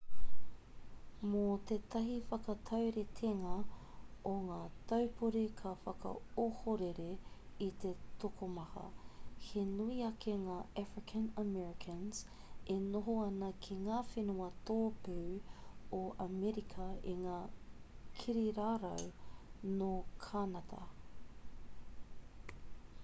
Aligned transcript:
mō 1.31 1.41
tētahi 1.71 2.13
whakatauritenga 2.29 3.51
o 4.29 4.31
te 4.43 4.55
taupori 4.91 5.43
ka 5.59 5.73
whakaohorere 5.83 7.05
i 7.65 7.67
te 7.83 7.91
tokomaha 8.23 8.85
he 9.49 9.65
nui 9.75 9.99
ake 10.07 10.33
ngā 10.47 10.55
african 10.83 11.27
americans 11.43 12.23
e 12.77 12.79
noho 12.87 13.17
ana 13.27 13.51
ki 13.67 13.79
ngā 13.83 14.01
whenua 14.15 14.49
tōpū 14.73 15.19
o 16.01 16.03
amerika 16.27 16.91
i 17.15 17.17
ngā 17.23 17.37
kirirarau 18.23 19.07
nō 19.77 19.93
kānata 20.27 20.83